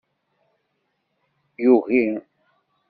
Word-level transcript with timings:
Yugi. 1.63 2.03